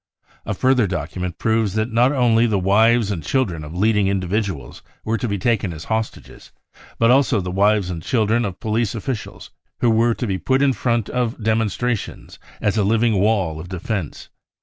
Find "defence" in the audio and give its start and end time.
13.69-14.29